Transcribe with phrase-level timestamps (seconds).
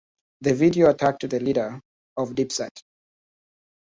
[0.41, 1.79] The video attacked the leader
[2.17, 2.71] of Dipset.